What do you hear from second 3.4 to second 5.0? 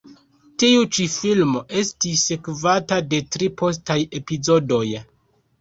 postaj epizodoj.